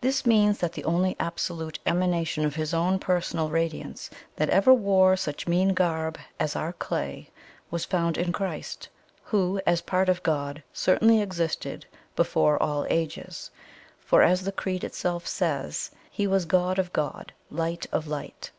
[0.00, 5.14] This means that the only absolute Emanation of His own PERSONAL Radiance that ever wore
[5.14, 7.28] such mean garb as our clay
[7.70, 8.88] was found in Christ
[9.24, 11.84] who, as part of God, certainly existed
[12.16, 13.50] 'BEFORE ALL AGES.'
[14.00, 18.52] For as the Creed itself says, He was 'God of God, LIGHT OF LIGHT.